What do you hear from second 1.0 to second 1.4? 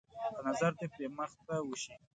مخ